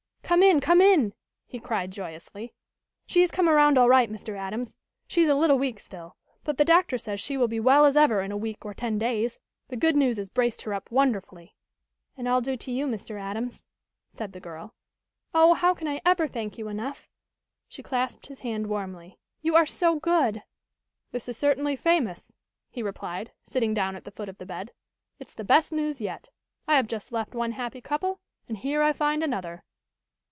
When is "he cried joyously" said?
1.45-2.53